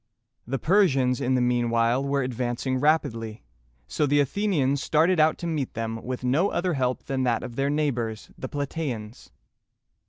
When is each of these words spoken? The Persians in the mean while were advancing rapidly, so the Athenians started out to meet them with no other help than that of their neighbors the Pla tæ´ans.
The 0.47 0.57
Persians 0.57 1.21
in 1.21 1.35
the 1.35 1.41
mean 1.41 1.69
while 1.69 2.03
were 2.03 2.23
advancing 2.23 2.79
rapidly, 2.79 3.43
so 3.87 4.07
the 4.07 4.19
Athenians 4.19 4.81
started 4.81 5.19
out 5.19 5.37
to 5.37 5.45
meet 5.45 5.75
them 5.75 6.03
with 6.03 6.23
no 6.23 6.49
other 6.49 6.73
help 6.73 7.03
than 7.03 7.21
that 7.21 7.43
of 7.43 7.55
their 7.55 7.69
neighbors 7.69 8.31
the 8.35 8.49
Pla 8.49 8.65
tæ´ans. 8.65 9.29